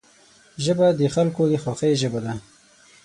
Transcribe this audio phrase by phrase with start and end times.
[0.63, 2.33] ژبه د خلکو د خوښۍ ژبه ده